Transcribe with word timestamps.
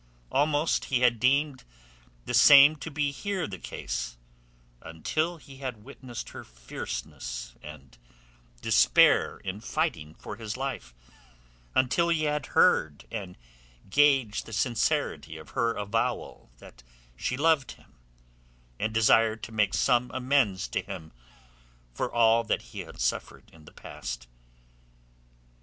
Almost 0.31 0.85
he 0.85 1.01
had 1.01 1.19
deemed 1.19 1.63
the 2.25 2.33
same 2.33 2.75
to 2.77 2.89
be 2.89 3.11
here 3.11 3.45
the 3.45 3.59
case 3.59 4.17
until 4.81 5.37
he 5.37 5.57
had 5.57 5.83
witnessed 5.83 6.29
her 6.29 6.43
fierceness 6.43 7.53
and 7.61 7.99
despair 8.63 9.37
in 9.37 9.61
fighting 9.61 10.15
for 10.15 10.37
his 10.37 10.57
life, 10.57 10.95
until 11.75 12.09
he 12.09 12.23
had 12.23 12.47
heard 12.57 13.05
and 13.11 13.37
gauged 13.91 14.47
the 14.47 14.53
sincerity 14.53 15.37
of 15.37 15.51
her 15.51 15.73
avowal 15.75 16.49
that 16.57 16.81
she 17.15 17.37
loved 17.37 17.73
him 17.73 17.93
and 18.79 18.95
desired 18.95 19.43
to 19.43 19.51
make 19.51 19.75
some 19.75 20.09
amends 20.15 20.67
to 20.69 20.81
him 20.81 21.11
for 21.93 22.11
all 22.11 22.43
that 22.43 22.63
he 22.73 22.79
had 22.79 22.99
suffered 22.99 23.51
in 23.53 23.65
the 23.65 23.71
past. 23.71 24.25